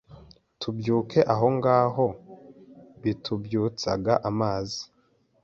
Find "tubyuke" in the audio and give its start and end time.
0.59-1.19